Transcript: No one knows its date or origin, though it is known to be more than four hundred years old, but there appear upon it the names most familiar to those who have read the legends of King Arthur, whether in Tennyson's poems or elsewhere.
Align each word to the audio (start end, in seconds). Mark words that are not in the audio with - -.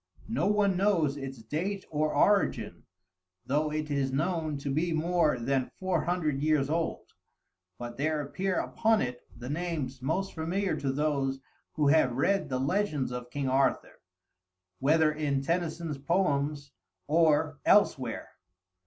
No 0.33 0.47
one 0.47 0.75
knows 0.77 1.15
its 1.15 1.43
date 1.43 1.85
or 1.91 2.11
origin, 2.15 2.85
though 3.45 3.71
it 3.71 3.91
is 3.91 4.11
known 4.11 4.57
to 4.57 4.71
be 4.71 4.93
more 4.93 5.37
than 5.37 5.69
four 5.79 6.05
hundred 6.05 6.41
years 6.41 6.71
old, 6.71 7.13
but 7.77 7.97
there 7.97 8.19
appear 8.19 8.55
upon 8.55 9.03
it 9.03 9.21
the 9.37 9.47
names 9.47 10.01
most 10.01 10.33
familiar 10.33 10.75
to 10.75 10.91
those 10.91 11.39
who 11.73 11.89
have 11.89 12.13
read 12.17 12.49
the 12.49 12.57
legends 12.57 13.11
of 13.11 13.29
King 13.29 13.47
Arthur, 13.47 14.01
whether 14.79 15.11
in 15.11 15.43
Tennyson's 15.43 15.99
poems 15.99 16.71
or 17.05 17.59
elsewhere. 17.63 18.29